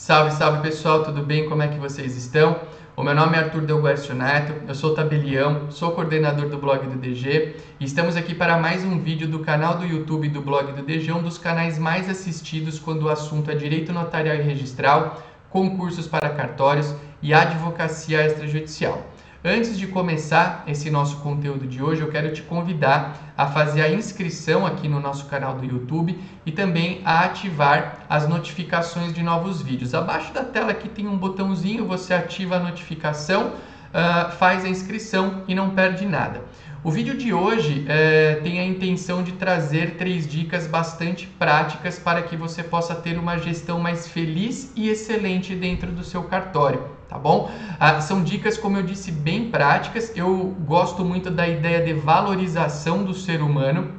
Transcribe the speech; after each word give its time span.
Salve, 0.00 0.30
salve 0.32 0.62
pessoal, 0.62 1.04
tudo 1.04 1.22
bem? 1.22 1.46
Como 1.46 1.62
é 1.62 1.68
que 1.68 1.78
vocês 1.78 2.16
estão? 2.16 2.58
O 2.96 3.02
meu 3.02 3.14
nome 3.14 3.36
é 3.36 3.40
Arthur 3.40 3.60
Delguercio 3.60 4.14
Neto, 4.14 4.54
eu 4.66 4.74
sou 4.74 4.94
tabelião, 4.94 5.70
sou 5.70 5.92
coordenador 5.92 6.48
do 6.48 6.56
blog 6.56 6.86
do 6.86 6.96
DG 6.96 7.54
e 7.78 7.84
estamos 7.84 8.16
aqui 8.16 8.34
para 8.34 8.56
mais 8.56 8.82
um 8.82 8.98
vídeo 8.98 9.28
do 9.28 9.40
canal 9.40 9.76
do 9.76 9.84
YouTube 9.84 10.30
do 10.30 10.40
blog 10.40 10.72
do 10.72 10.82
DG, 10.82 11.12
um 11.12 11.22
dos 11.22 11.36
canais 11.36 11.78
mais 11.78 12.08
assistidos 12.08 12.78
quando 12.78 13.02
o 13.02 13.08
assunto 13.10 13.50
é 13.50 13.54
direito 13.54 13.92
notarial 13.92 14.36
e 14.36 14.40
registral, 14.40 15.22
concursos 15.50 16.06
para 16.06 16.30
cartórios 16.30 16.94
e 17.20 17.34
advocacia 17.34 18.24
extrajudicial. 18.24 19.06
Antes 19.42 19.78
de 19.78 19.86
começar 19.86 20.64
esse 20.66 20.90
nosso 20.90 21.16
conteúdo 21.20 21.66
de 21.66 21.82
hoje, 21.82 22.02
eu 22.02 22.10
quero 22.10 22.30
te 22.30 22.42
convidar 22.42 23.32
a 23.34 23.46
fazer 23.46 23.80
a 23.80 23.90
inscrição 23.90 24.66
aqui 24.66 24.86
no 24.86 25.00
nosso 25.00 25.24
canal 25.28 25.54
do 25.54 25.64
YouTube 25.64 26.20
e 26.44 26.52
também 26.52 27.00
a 27.06 27.20
ativar 27.20 28.04
as 28.06 28.28
notificações 28.28 29.14
de 29.14 29.22
novos 29.22 29.62
vídeos. 29.62 29.94
Abaixo 29.94 30.30
da 30.34 30.44
tela 30.44 30.72
aqui 30.72 30.90
tem 30.90 31.08
um 31.08 31.16
botãozinho, 31.16 31.86
você 31.86 32.12
ativa 32.12 32.56
a 32.56 32.60
notificação, 32.60 33.54
uh, 33.54 34.30
faz 34.32 34.62
a 34.62 34.68
inscrição 34.68 35.42
e 35.48 35.54
não 35.54 35.70
perde 35.70 36.04
nada. 36.04 36.42
O 36.84 36.90
vídeo 36.90 37.16
de 37.16 37.32
hoje 37.32 37.86
é, 37.88 38.40
tem 38.42 38.60
a 38.60 38.64
intenção 38.66 39.22
de 39.22 39.32
trazer 39.32 39.96
três 39.96 40.28
dicas 40.28 40.66
bastante 40.66 41.26
práticas 41.26 41.98
para 41.98 42.20
que 42.20 42.36
você 42.36 42.62
possa 42.62 42.94
ter 42.94 43.18
uma 43.18 43.38
gestão 43.38 43.80
mais 43.80 44.06
feliz 44.06 44.70
e 44.76 44.90
excelente 44.90 45.54
dentro 45.54 45.90
do 45.92 46.04
seu 46.04 46.24
cartório, 46.24 46.99
tá 47.10 47.18
bom? 47.18 47.50
Ah, 47.78 48.00
são 48.00 48.22
dicas, 48.22 48.56
como 48.56 48.76
eu 48.76 48.84
disse, 48.84 49.10
bem 49.10 49.50
práticas. 49.50 50.12
Eu 50.16 50.54
gosto 50.60 51.04
muito 51.04 51.28
da 51.28 51.48
ideia 51.48 51.84
de 51.84 51.92
valorização 51.92 53.02
do 53.02 53.12
ser 53.12 53.42
humano 53.42 53.90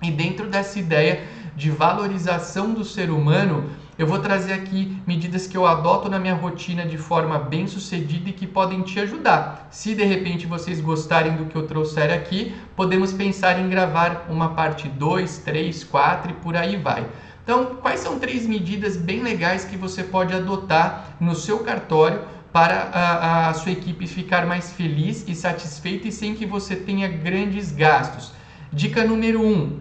e 0.00 0.10
dentro 0.10 0.48
dessa 0.48 0.78
ideia 0.78 1.24
de 1.56 1.70
valorização 1.70 2.72
do 2.72 2.84
ser 2.84 3.10
humano, 3.10 3.64
eu 3.98 4.06
vou 4.06 4.18
trazer 4.20 4.52
aqui 4.52 4.96
medidas 5.06 5.46
que 5.46 5.56
eu 5.56 5.66
adoto 5.66 6.08
na 6.08 6.18
minha 6.18 6.34
rotina 6.34 6.86
de 6.86 6.96
forma 6.96 7.38
bem 7.38 7.66
sucedida 7.66 8.30
e 8.30 8.32
que 8.32 8.46
podem 8.46 8.82
te 8.82 8.98
ajudar. 9.00 9.68
Se 9.70 9.94
de 9.94 10.04
repente 10.04 10.46
vocês 10.46 10.80
gostarem 10.80 11.36
do 11.36 11.44
que 11.44 11.56
eu 11.56 11.66
trouxer 11.66 12.12
aqui, 12.12 12.54
podemos 12.74 13.12
pensar 13.12 13.60
em 13.60 13.68
gravar 13.68 14.26
uma 14.28 14.54
parte 14.54 14.88
2, 14.88 15.38
3, 15.38 15.84
4 15.84 16.30
e 16.30 16.34
por 16.34 16.56
aí 16.56 16.76
vai. 16.76 17.06
Então, 17.44 17.76
quais 17.80 18.00
são 18.00 18.20
três 18.20 18.46
medidas 18.46 18.96
bem 18.96 19.20
legais 19.20 19.64
que 19.64 19.76
você 19.76 20.04
pode 20.04 20.32
adotar 20.32 21.16
no 21.20 21.34
seu 21.34 21.58
cartório 21.58 22.20
para 22.52 22.90
a, 22.92 23.48
a 23.48 23.54
sua 23.54 23.72
equipe 23.72 24.06
ficar 24.06 24.46
mais 24.46 24.72
feliz 24.72 25.24
e 25.26 25.34
satisfeita 25.34 26.08
e 26.08 26.12
sem 26.12 26.34
que 26.34 26.44
você 26.44 26.76
tenha 26.76 27.08
grandes 27.08 27.72
gastos? 27.72 28.32
Dica 28.72 29.04
número 29.04 29.40
1: 29.40 29.44
um, 29.44 29.80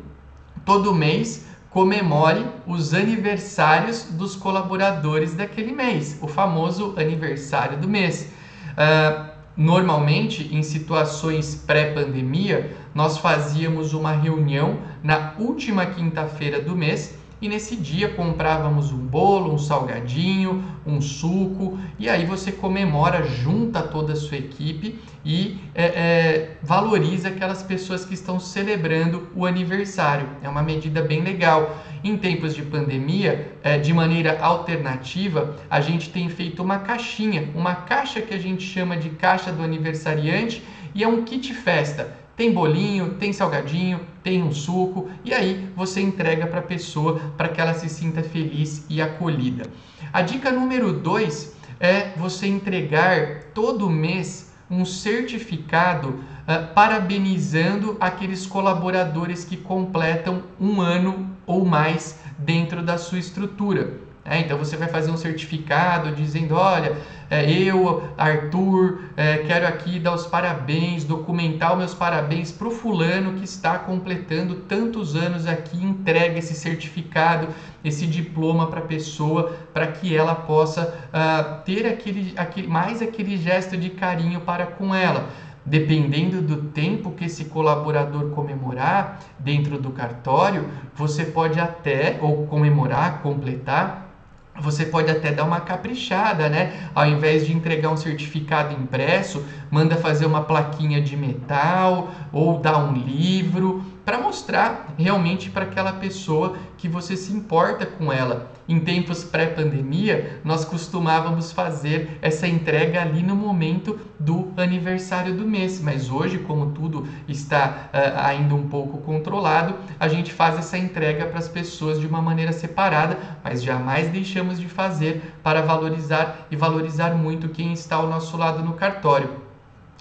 todo 0.65 0.95
mês 0.95 1.45
comemore 1.69 2.45
os 2.67 2.93
aniversários 2.93 4.03
dos 4.11 4.35
colaboradores 4.35 5.33
daquele 5.33 5.71
mês, 5.71 6.17
o 6.21 6.27
famoso 6.27 6.93
aniversário 6.97 7.77
do 7.77 7.87
mês. 7.87 8.31
Uh, 8.71 9.31
normalmente, 9.55 10.53
em 10.53 10.63
situações 10.63 11.55
pré-pandemia, 11.55 12.75
nós 12.93 13.17
fazíamos 13.17 13.93
uma 13.93 14.11
reunião 14.11 14.79
na 15.03 15.33
última 15.37 15.85
quinta-feira 15.85 16.61
do 16.61 16.75
mês 16.75 17.15
e 17.41 17.49
nesse 17.49 17.75
dia 17.75 18.09
comprávamos 18.09 18.91
um 18.91 18.99
bolo, 18.99 19.51
um 19.51 19.57
salgadinho, 19.57 20.63
um 20.85 21.01
suco 21.01 21.79
e 21.97 22.07
aí 22.07 22.23
você 22.23 22.51
comemora, 22.51 23.23
junta 23.23 23.81
toda 23.81 24.13
a 24.13 24.15
sua 24.15 24.37
equipe 24.37 24.99
e 25.25 25.59
é, 25.73 25.85
é, 25.85 26.57
valoriza 26.61 27.29
aquelas 27.29 27.63
pessoas 27.63 28.05
que 28.05 28.13
estão 28.13 28.39
celebrando 28.39 29.27
o 29.35 29.45
aniversário. 29.45 30.27
É 30.43 30.49
uma 30.49 30.61
medida 30.61 31.01
bem 31.01 31.21
legal. 31.21 31.77
Em 32.03 32.17
tempos 32.17 32.55
de 32.55 32.63
pandemia, 32.63 33.53
é, 33.63 33.77
de 33.77 33.93
maneira 33.93 34.39
alternativa, 34.39 35.55
a 35.69 35.79
gente 35.81 36.09
tem 36.09 36.29
feito 36.29 36.63
uma 36.63 36.79
caixinha, 36.79 37.49
uma 37.53 37.75
caixa 37.75 38.21
que 38.21 38.33
a 38.33 38.39
gente 38.39 38.63
chama 38.63 38.97
de 38.97 39.11
caixa 39.11 39.51
do 39.51 39.63
aniversariante 39.63 40.63
e 40.95 41.03
é 41.03 41.07
um 41.07 41.23
kit 41.23 41.53
festa 41.53 42.20
tem 42.41 42.51
bolinho, 42.51 43.13
tem 43.19 43.31
salgadinho, 43.31 43.99
tem 44.23 44.41
um 44.41 44.51
suco 44.51 45.07
e 45.23 45.31
aí 45.31 45.69
você 45.75 46.01
entrega 46.01 46.47
para 46.47 46.57
a 46.57 46.63
pessoa 46.63 47.21
para 47.37 47.47
que 47.47 47.61
ela 47.61 47.75
se 47.75 47.87
sinta 47.87 48.23
feliz 48.23 48.83
e 48.89 48.99
acolhida. 48.99 49.67
A 50.11 50.23
dica 50.23 50.49
número 50.49 50.91
2 50.91 51.55
é 51.79 52.13
você 52.17 52.47
entregar 52.47 53.43
todo 53.53 53.87
mês 53.91 54.51
um 54.71 54.83
certificado 54.85 56.07
uh, 56.09 56.73
parabenizando 56.73 57.95
aqueles 57.99 58.47
colaboradores 58.47 59.45
que 59.45 59.55
completam 59.55 60.41
um 60.59 60.81
ano 60.81 61.29
ou 61.45 61.63
mais 61.63 62.17
dentro 62.39 62.81
da 62.81 62.97
sua 62.97 63.19
estrutura. 63.19 63.99
É, 64.23 64.39
então 64.39 64.55
você 64.55 64.77
vai 64.77 64.87
fazer 64.87 65.09
um 65.09 65.17
certificado 65.17 66.11
dizendo, 66.11 66.55
olha, 66.55 66.95
é, 67.27 67.49
eu, 67.49 68.07
Arthur, 68.15 69.05
é, 69.17 69.39
quero 69.39 69.67
aqui 69.67 69.99
dar 69.99 70.13
os 70.13 70.27
parabéns, 70.27 71.03
documentar 71.03 71.71
os 71.71 71.77
meus 71.79 71.93
parabéns 71.95 72.51
para 72.51 72.67
o 72.67 72.71
fulano 72.71 73.33
que 73.33 73.43
está 73.43 73.79
completando 73.79 74.55
tantos 74.55 75.15
anos 75.15 75.47
aqui, 75.47 75.83
entrega 75.83 76.37
esse 76.37 76.53
certificado, 76.53 77.47
esse 77.83 78.05
diploma 78.05 78.67
para 78.67 78.81
a 78.81 78.83
pessoa, 78.83 79.53
para 79.73 79.87
que 79.87 80.15
ela 80.15 80.35
possa 80.35 80.93
uh, 81.07 81.63
ter 81.65 81.87
aquele, 81.87 82.33
aquele, 82.37 82.67
mais 82.67 83.01
aquele 83.01 83.37
gesto 83.37 83.75
de 83.75 83.89
carinho 83.89 84.41
para 84.41 84.67
com 84.67 84.93
ela. 84.93 85.29
Dependendo 85.65 86.41
do 86.41 86.69
tempo 86.69 87.11
que 87.11 87.25
esse 87.25 87.45
colaborador 87.45 88.31
comemorar 88.31 89.19
dentro 89.39 89.79
do 89.79 89.91
cartório, 89.91 90.67
você 90.95 91.23
pode 91.23 91.59
até, 91.59 92.17
ou 92.21 92.47
comemorar, 92.47 93.21
completar, 93.21 94.10
você 94.59 94.85
pode 94.85 95.09
até 95.09 95.31
dar 95.31 95.45
uma 95.45 95.61
caprichada, 95.61 96.49
né? 96.49 96.89
Ao 96.93 97.05
invés 97.07 97.45
de 97.45 97.53
entregar 97.53 97.89
um 97.89 97.97
certificado 97.97 98.73
impresso, 98.73 99.45
manda 99.69 99.95
fazer 99.97 100.25
uma 100.25 100.43
plaquinha 100.43 101.01
de 101.01 101.15
metal 101.15 102.11
ou 102.31 102.59
dar 102.59 102.77
um 102.77 102.93
livro 102.93 103.83
para 104.03 104.17
mostrar 104.19 104.93
realmente 104.97 105.49
para 105.49 105.63
aquela 105.63 105.93
pessoa 105.93 106.55
que 106.77 106.87
você 106.87 107.15
se 107.15 107.31
importa 107.33 107.85
com 107.85 108.11
ela. 108.11 108.51
Em 108.67 108.79
tempos 108.79 109.23
pré-pandemia, 109.23 110.39
nós 110.43 110.63
costumávamos 110.63 111.51
fazer 111.51 112.17
essa 112.21 112.47
entrega 112.47 113.01
ali 113.01 113.21
no 113.21 113.35
momento 113.35 113.99
do 114.19 114.51
aniversário 114.57 115.35
do 115.35 115.45
mês, 115.45 115.81
mas 115.81 116.09
hoje, 116.09 116.39
como 116.39 116.71
tudo 116.71 117.07
está 117.27 117.89
uh, 117.93 118.19
ainda 118.25 118.55
um 118.55 118.67
pouco 118.69 118.99
controlado, 118.99 119.75
a 119.99 120.07
gente 120.07 120.31
faz 120.31 120.57
essa 120.57 120.77
entrega 120.77 121.25
para 121.25 121.39
as 121.39 121.47
pessoas 121.47 121.99
de 121.99 122.07
uma 122.07 122.21
maneira 122.21 122.53
separada, 122.53 123.17
mas 123.43 123.61
jamais 123.61 124.07
deixamos 124.09 124.59
de 124.59 124.67
fazer 124.67 125.35
para 125.43 125.61
valorizar 125.61 126.47
e 126.49 126.55
valorizar 126.55 127.13
muito 127.13 127.49
quem 127.49 127.73
está 127.73 127.97
ao 127.97 128.07
nosso 128.07 128.37
lado 128.37 128.63
no 128.63 128.73
cartório. 128.73 129.41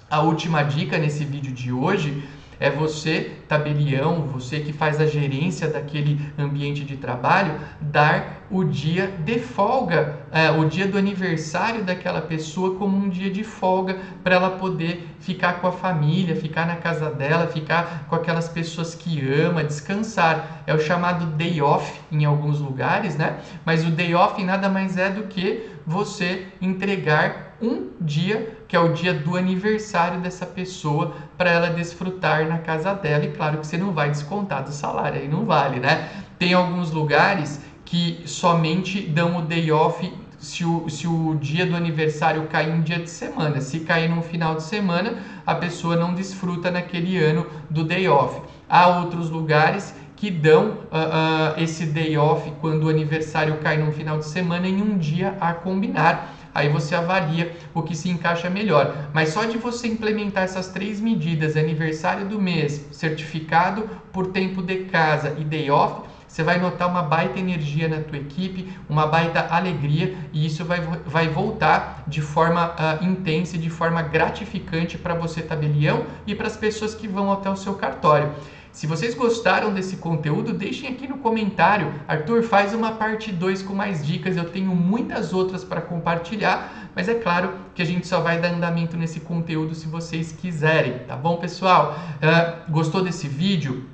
A 0.09 0.21
última 0.23 0.63
dica 0.63 0.99
nesse 0.99 1.25
vídeo 1.25 1.53
de 1.53 1.73
hoje 1.73 2.23
é 2.61 2.71
você, 2.71 3.33
tabelião, 3.49 4.23
você 4.27 4.61
que 4.61 4.73
faz 4.73 5.01
a 5.01 5.07
gerência 5.07 5.67
daquele 5.67 6.21
ambiente 6.39 6.85
de 6.85 6.97
trabalho, 6.97 7.55
dar 7.81 8.45
o 8.51 8.63
dia 8.65 9.07
de 9.25 9.39
folga, 9.39 10.17
é, 10.31 10.51
o 10.51 10.65
dia 10.65 10.87
do 10.87 10.99
aniversário 10.99 11.83
daquela 11.83 12.21
pessoa 12.21 12.75
como 12.75 12.97
um 12.97 13.09
dia 13.09 13.31
de 13.31 13.43
folga 13.43 13.99
para 14.23 14.35
ela 14.35 14.51
poder 14.51 15.17
ficar 15.21 15.55
com 15.61 15.69
a 15.69 15.73
família, 15.73 16.37
ficar 16.37 16.67
na 16.67 16.77
casa 16.77 17.09
dela, 17.11 17.47
ficar 17.47 18.05
com 18.09 18.15
aquelas 18.15 18.49
pessoas 18.49 18.95
que 18.95 19.25
ama, 19.33 19.65
descansar. 19.65 20.63
É 20.67 20.75
o 20.75 20.79
chamado 20.79 21.27
day 21.37 21.63
off 21.63 22.01
em 22.13 22.25
alguns 22.25 22.61
lugares, 22.61 23.17
né? 23.17 23.39
Mas 23.65 23.85
o 23.85 23.91
day 23.91 24.15
off 24.15 24.43
nada 24.45 24.69
mais 24.69 24.97
é 24.97 25.11
do 25.11 25.25
que 25.25 25.71
você 25.91 26.47
entregar 26.63 27.57
um 27.61 27.91
dia, 28.01 28.57
que 28.69 28.77
é 28.77 28.81
o 28.81 28.93
dia 28.93 29.13
do 29.13 29.37
aniversário 29.37 30.21
dessa 30.21 30.47
pessoa, 30.47 31.13
para 31.37 31.51
ela 31.51 31.69
desfrutar 31.69 32.47
na 32.49 32.59
casa 32.59 32.95
dela. 32.95 33.25
E 33.25 33.33
claro 33.33 33.59
que 33.59 33.67
você 33.67 33.77
não 33.77 33.93
vai 33.93 34.09
descontar 34.09 34.63
do 34.63 34.71
salário, 34.71 35.21
aí 35.21 35.27
não 35.29 35.45
vale, 35.45 35.81
né? 35.81 36.09
Tem 36.39 36.55
alguns 36.55 36.93
lugares 36.93 37.61
que 37.85 38.23
somente 38.25 39.01
dão 39.01 39.39
o 39.39 39.43
day 39.43 39.73
off 39.73 40.11
se 40.39 40.65
o, 40.65 40.89
se 40.89 41.09
o 41.09 41.35
dia 41.35 41.67
do 41.67 41.75
aniversário 41.75 42.47
cair 42.47 42.73
um 42.73 42.83
dia 42.83 43.01
de 43.01 43.11
semana. 43.11 43.61
Se 43.61 43.81
cair 43.81 44.09
num 44.09 44.23
final 44.23 44.55
de 44.55 44.63
semana, 44.63 45.19
a 45.45 45.57
pessoa 45.57 45.97
não 45.97 46.15
desfruta 46.15 46.71
naquele 46.71 47.19
ano 47.19 47.47
do 47.69 47.83
day 47.83 48.09
off. 48.09 48.41
Há 48.69 48.87
outros 48.87 49.29
lugares 49.29 49.93
que 50.21 50.31
dão 50.31 50.67
uh, 50.67 51.57
uh, 51.57 51.63
esse 51.63 51.87
day 51.87 52.19
off 52.19 52.53
quando 52.61 52.85
o 52.85 52.89
aniversário 52.91 53.57
cai 53.57 53.79
num 53.79 53.91
final 53.91 54.19
de 54.19 54.27
semana 54.27 54.69
em 54.69 54.83
um 54.83 54.99
dia 54.99 55.35
a 55.41 55.55
combinar. 55.55 56.37
Aí 56.55 56.69
você 56.69 56.95
avalia 56.95 57.57
o 57.73 57.83
que 57.83 57.97
se 57.97 58.11
encaixa 58.11 58.51
melhor. 58.51 59.09
Mas 59.15 59.31
só 59.31 59.47
de 59.47 59.57
você 59.57 59.89
implementar 59.89 60.45
essas 60.45 60.69
três 60.69 61.01
medidas, 61.01 61.57
aniversário 61.57 62.29
do 62.29 62.39
mês, 62.39 62.87
certificado 62.93 63.89
por 64.13 64.27
tempo 64.27 64.61
de 64.61 64.85
casa 64.85 65.35
e 65.39 65.45
day 65.45 65.71
off, 65.71 66.10
você 66.31 66.45
vai 66.45 66.61
notar 66.61 66.89
uma 66.89 67.03
baita 67.03 67.41
energia 67.41 67.89
na 67.89 68.01
tua 68.03 68.17
equipe, 68.17 68.73
uma 68.89 69.05
baita 69.05 69.49
alegria 69.51 70.17
e 70.33 70.47
isso 70.47 70.65
vai, 70.65 70.81
vai 71.05 71.27
voltar 71.27 72.05
de 72.07 72.21
forma 72.21 72.69
uh, 72.69 73.05
intensa 73.05 73.57
e 73.57 73.59
de 73.59 73.69
forma 73.69 74.01
gratificante 74.01 74.97
para 74.97 75.13
você, 75.13 75.43
tabelião, 75.43 76.07
e 76.29 76.35
para 76.37 76.47
as 76.47 76.57
pessoas 76.57 76.95
que 76.95 77.09
vão 77.09 77.33
até 77.33 77.51
o 77.51 77.57
seu 77.57 77.75
cartório. 77.75 78.31
Se 78.71 78.87
vocês 78.87 79.13
gostaram 79.13 79.75
desse 79.75 79.97
conteúdo, 79.97 80.53
deixem 80.53 80.89
aqui 80.89 81.09
no 81.09 81.19
comentário. 81.19 81.93
Arthur, 82.07 82.45
faz 82.45 82.73
uma 82.73 82.93
parte 82.93 83.33
2 83.33 83.63
com 83.63 83.75
mais 83.75 84.07
dicas. 84.07 84.37
Eu 84.37 84.45
tenho 84.45 84.73
muitas 84.73 85.33
outras 85.33 85.65
para 85.65 85.81
compartilhar, 85.81 86.91
mas 86.95 87.09
é 87.09 87.15
claro 87.15 87.55
que 87.75 87.83
a 87.83 87.85
gente 87.85 88.07
só 88.07 88.21
vai 88.21 88.41
dar 88.41 88.53
andamento 88.53 88.97
nesse 88.97 89.19
conteúdo 89.19 89.75
se 89.75 89.89
vocês 89.89 90.31
quiserem, 90.31 91.01
tá 91.09 91.17
bom, 91.17 91.39
pessoal? 91.39 91.99
Uh, 92.23 92.71
gostou 92.71 93.03
desse 93.03 93.27
vídeo? 93.27 93.85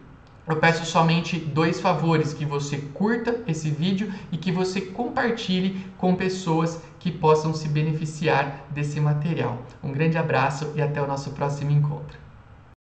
Eu 0.49 0.57
peço 0.57 0.85
somente 0.85 1.39
dois 1.39 1.81
favores: 1.81 2.33
que 2.33 2.45
você 2.45 2.79
curta 2.95 3.43
esse 3.47 3.71
vídeo 3.71 4.13
e 4.31 4.37
que 4.37 4.53
você 4.53 4.81
compartilhe 4.81 5.87
com 5.99 6.15
pessoas 6.15 6.81
que 7.01 7.11
possam 7.11 7.53
se 7.53 7.69
beneficiar 7.69 8.67
desse 8.71 9.01
material. 9.01 9.67
Um 9.83 9.93
grande 9.93 10.19
abraço 10.19 10.73
e 10.77 10.83
até 10.83 11.03
o 11.03 11.07
nosso 11.07 11.31
próximo 11.33 11.71
encontro. 11.71 12.26